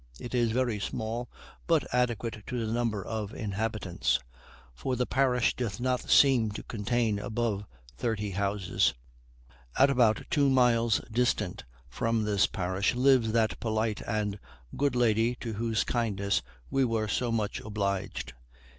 [0.19, 1.29] It is very small,
[1.67, 4.17] but adequate to the number of inhabitants;
[4.73, 7.65] for the parish doth not seem to contain above
[7.97, 8.95] thirty houses.
[9.77, 14.39] At about two miles distant from this parish lives that polite and
[14.75, 16.41] good lady to whose kindness
[16.71, 18.33] we were so much obliged.